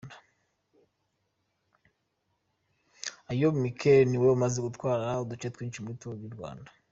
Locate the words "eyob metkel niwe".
3.31-4.27